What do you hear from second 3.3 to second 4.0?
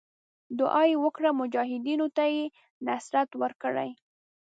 ورکړي.